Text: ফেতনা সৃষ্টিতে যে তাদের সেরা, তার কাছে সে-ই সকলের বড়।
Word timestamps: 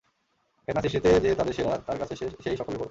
ফেতনা 0.67 0.81
সৃষ্টিতে 0.81 1.19
যে 1.19 1.35
তাদের 1.35 1.53
সেরা, 1.53 1.77
তার 1.77 1.97
কাছে 1.97 2.15
সে-ই 2.15 2.57
সকলের 2.57 2.67
বড়। 2.67 2.79